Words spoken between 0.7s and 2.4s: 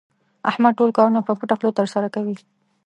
ټول کارونه په پټه خوله ترسره کوي.